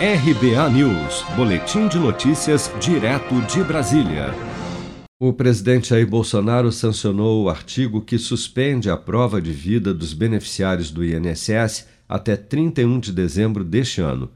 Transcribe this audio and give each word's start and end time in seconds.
RBA 0.00 0.70
News, 0.70 1.24
Boletim 1.34 1.88
de 1.88 1.98
Notícias, 1.98 2.70
direto 2.80 3.34
de 3.52 3.64
Brasília. 3.64 4.32
O 5.18 5.32
presidente 5.32 5.88
Jair 5.88 6.06
Bolsonaro 6.06 6.70
sancionou 6.70 7.42
o 7.42 7.48
artigo 7.48 8.00
que 8.00 8.16
suspende 8.16 8.88
a 8.88 8.96
prova 8.96 9.42
de 9.42 9.50
vida 9.50 9.92
dos 9.92 10.12
beneficiários 10.12 10.92
do 10.92 11.04
INSS 11.04 11.88
até 12.08 12.36
31 12.36 13.00
de 13.00 13.10
dezembro 13.10 13.64
deste 13.64 14.00
ano. 14.00 14.30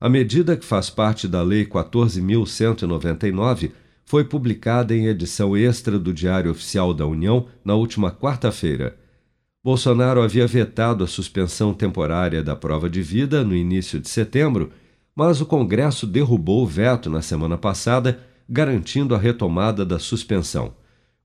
A 0.00 0.08
medida, 0.08 0.56
que 0.56 0.64
faz 0.64 0.88
parte 0.88 1.26
da 1.26 1.42
Lei 1.42 1.66
14.199, 1.66 3.72
foi 4.04 4.22
publicada 4.22 4.94
em 4.94 5.06
edição 5.06 5.56
extra 5.56 5.98
do 5.98 6.14
Diário 6.14 6.52
Oficial 6.52 6.94
da 6.94 7.04
União 7.04 7.48
na 7.64 7.74
última 7.74 8.12
quarta-feira. 8.12 8.96
Bolsonaro 9.60 10.22
havia 10.22 10.46
vetado 10.46 11.02
a 11.02 11.08
suspensão 11.08 11.74
temporária 11.74 12.44
da 12.44 12.54
prova 12.54 12.88
de 12.88 13.02
vida 13.02 13.42
no 13.42 13.56
início 13.56 13.98
de 13.98 14.08
setembro 14.08 14.70
mas 15.14 15.40
o 15.40 15.46
Congresso 15.46 16.06
derrubou 16.06 16.62
o 16.62 16.66
veto 16.66 17.10
na 17.10 17.22
semana 17.22 17.58
passada, 17.58 18.20
garantindo 18.48 19.14
a 19.14 19.18
retomada 19.18 19.84
da 19.84 19.98
suspensão. 19.98 20.74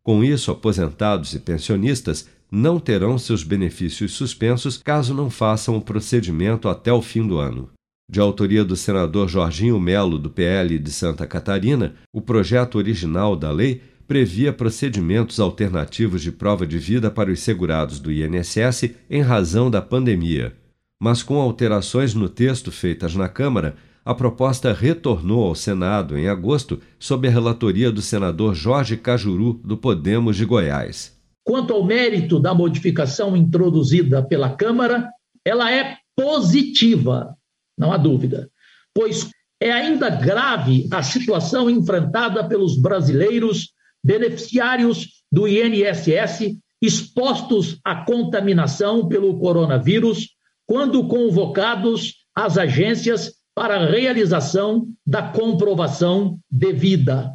Com 0.04 0.24
isso, 0.24 0.52
aposentados 0.52 1.34
e 1.34 1.40
pensionistas 1.40 2.28
não 2.52 2.80
terão 2.80 3.18
seus 3.18 3.44
benefícios 3.44 4.12
suspensos 4.12 4.78
caso 4.78 5.14
não 5.14 5.30
façam 5.30 5.76
o 5.76 5.82
procedimento 5.82 6.70
até 6.70 6.94
o 6.94 7.02
fim 7.02 7.26
do 7.26 7.38
ano. 7.38 7.70
De 8.08 8.20
autoria 8.20 8.64
do 8.64 8.76
senador 8.76 9.28
Jorginho 9.28 9.80
Melo, 9.80 10.20
do 10.20 10.30
PL 10.30 10.78
de 10.78 10.92
Santa 10.92 11.26
Catarina, 11.26 11.96
o 12.14 12.22
projeto 12.22 12.76
original 12.76 13.36
da 13.36 13.50
lei 13.50 13.82
previa 14.08 14.54
procedimentos 14.54 15.40
alternativos 15.40 16.22
de 16.22 16.32
prova 16.32 16.68
de 16.68 16.78
vida 16.78 17.10
para 17.10 17.32
os 17.32 17.40
segurados 17.40 18.00
do 18.00 18.12
INSS 18.12 18.92
em 19.10 19.22
razão 19.22 19.72
da 19.72 19.82
pandemia 19.82 20.56
mas 21.00 21.22
com 21.22 21.40
alterações 21.40 22.14
no 22.14 22.30
texto 22.30 22.72
feitas 22.72 23.16
na 23.16 23.28
Câmara, 23.28 23.76
a 24.04 24.14
proposta 24.14 24.72
retornou 24.72 25.48
ao 25.48 25.56
Senado 25.56 26.18
em 26.18 26.28
agosto, 26.28 26.80
sob 27.00 27.28
a 27.28 27.32
relatoria 27.32 27.92
do 27.92 28.02
senador 28.02 28.54
Jorge 28.54 28.96
Cajuru, 28.96 29.60
do 29.64 29.76
Podemos 29.76 30.38
de 30.38 30.46
Goiás. 30.46 31.16
Quanto 31.44 31.74
ao 31.74 31.84
mérito 31.84 32.40
da 32.40 32.54
modificação 32.54 33.36
introduzida 33.36 34.24
pela 34.24 34.56
Câmara, 34.56 35.10
ela 35.44 35.72
é 35.72 35.98
positiva, 36.16 37.36
não 37.78 37.92
há 37.92 37.98
dúvida, 37.98 38.50
pois 38.94 39.30
é 39.60 39.72
ainda 39.72 40.10
grave 40.10 40.88
a 40.92 41.02
situação 41.02 41.70
enfrentada 41.70 42.48
pelos 42.48 42.80
brasileiros 42.80 43.72
beneficiários 44.04 45.24
do 45.32 45.48
INSS 45.48 46.58
expostos 46.82 47.80
à 47.84 47.96
contaminação 48.06 49.08
pelo 49.08 49.40
coronavírus 49.40 50.35
quando 50.66 51.08
convocados 51.08 52.16
às 52.36 52.58
agências 52.58 53.34
para 53.56 53.78
a 53.78 53.90
realização 53.90 54.88
da 55.06 55.22
comprovação 55.24 56.38
devida. 56.52 57.32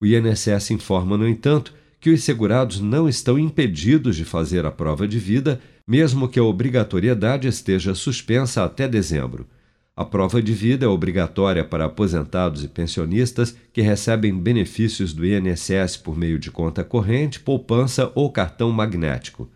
O 0.00 0.06
INSS 0.06 0.72
informa, 0.72 1.16
no 1.16 1.26
entanto, 1.26 1.72
que 2.00 2.10
os 2.10 2.24
segurados 2.24 2.80
não 2.80 3.08
estão 3.08 3.38
impedidos 3.38 4.16
de 4.16 4.24
fazer 4.24 4.66
a 4.66 4.70
prova 4.72 5.06
de 5.06 5.18
vida, 5.18 5.60
mesmo 5.86 6.28
que 6.28 6.38
a 6.38 6.44
obrigatoriedade 6.44 7.46
esteja 7.46 7.94
suspensa 7.94 8.64
até 8.64 8.88
dezembro. 8.88 9.46
A 9.94 10.04
prova 10.04 10.42
de 10.42 10.52
vida 10.52 10.84
é 10.84 10.88
obrigatória 10.88 11.64
para 11.64 11.84
aposentados 11.84 12.64
e 12.64 12.68
pensionistas 12.68 13.56
que 13.72 13.80
recebem 13.80 14.36
benefícios 14.36 15.12
do 15.12 15.24
INSS 15.24 15.96
por 15.98 16.18
meio 16.18 16.38
de 16.38 16.50
conta 16.50 16.82
corrente, 16.82 17.38
poupança 17.38 18.10
ou 18.14 18.32
cartão 18.32 18.72
magnético. 18.72 19.48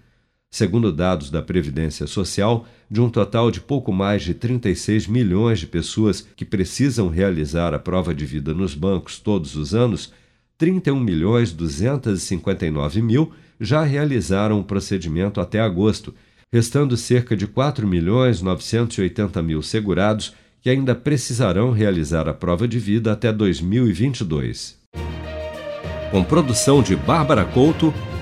Segundo 0.51 0.93
dados 0.93 1.31
da 1.31 1.43
Previdência 1.43 2.07
Social, 2.07 2.67
de 2.91 3.01
um 3.01 3.11
total 3.11 3.51
de 3.51 3.61
pouco 3.61 3.93
mais 3.93 4.23
de 4.23 4.33
36 4.33 5.07
milhões 5.07 5.59
de 5.59 5.67
pessoas 5.67 6.27
que 6.37 6.45
precisam 6.45 7.09
realizar 7.09 7.75
a 7.75 7.79
prova 7.79 8.15
de 8.15 8.25
vida 8.25 8.55
nos 8.55 8.75
bancos 8.75 9.19
todos 9.19 9.57
os 9.57 9.75
anos, 9.75 10.13
31 10.57 10.99
milhões 10.99 11.53
259 11.53 13.03
mil 13.03 13.33
já 13.61 13.83
realizaram 13.83 14.61
o 14.61 14.65
procedimento 14.65 15.41
até 15.41 15.61
agosto, 15.61 16.15
restando 16.53 16.97
cerca 16.97 17.37
de 17.37 17.47
4 17.47 17.87
milhões 17.87 18.41
980 18.41 19.43
mil 19.43 19.63
segurados 19.63 20.33
que 20.63 20.71
ainda 20.71 20.95
precisarão 20.95 21.71
realizar 21.71 22.29
a 22.29 22.35
prova 22.35 22.67
de 22.67 22.79
vida 22.79 23.13
até 23.13 23.33
2022. 23.33 24.79
Com 26.11 26.25
produção 26.25 26.83
de 26.83 26.97
Bárbara 26.97 27.45
Couto, 27.45 27.93